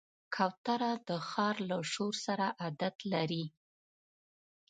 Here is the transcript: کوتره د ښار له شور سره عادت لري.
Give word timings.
کوتره 0.35 0.91
د 1.07 1.09
ښار 1.29 1.55
له 1.69 1.77
شور 1.91 2.13
سره 2.25 2.45
عادت 2.61 2.95
لري. 3.13 3.45